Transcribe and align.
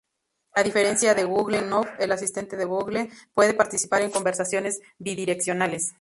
A 0.55 0.63
diferencia 0.63 1.13
de 1.13 1.25
Google 1.25 1.61
Now, 1.61 1.85
el 1.99 2.11
Asistente 2.11 2.57
de 2.57 2.65
Google 2.65 3.09
puede 3.35 3.53
participar 3.53 4.01
en 4.01 4.09
conversaciones 4.09 4.81
bidireccionales. 4.97 5.89